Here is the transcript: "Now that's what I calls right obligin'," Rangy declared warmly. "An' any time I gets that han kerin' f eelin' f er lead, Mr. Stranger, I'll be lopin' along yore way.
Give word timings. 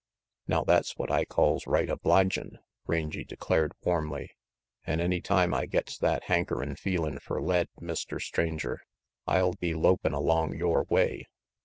"Now 0.47 0.63
that's 0.63 0.97
what 0.97 1.11
I 1.11 1.25
calls 1.25 1.67
right 1.67 1.87
obligin'," 1.87 2.57
Rangy 2.87 3.23
declared 3.23 3.73
warmly. 3.83 4.31
"An' 4.83 4.99
any 4.99 5.21
time 5.21 5.53
I 5.53 5.67
gets 5.67 5.95
that 5.99 6.23
han 6.23 6.45
kerin' 6.45 6.71
f 6.71 6.87
eelin' 6.87 7.17
f 7.17 7.29
er 7.29 7.39
lead, 7.39 7.67
Mr. 7.79 8.19
Stranger, 8.19 8.79
I'll 9.27 9.53
be 9.53 9.75
lopin' 9.75 10.11
along 10.13 10.55
yore 10.55 10.87
way. 10.89 11.27